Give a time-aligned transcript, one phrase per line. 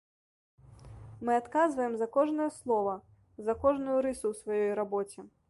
[1.27, 2.95] Мы адказваем за кожнае слова,
[3.51, 5.29] за кожную рысу ў сваёй рабоце.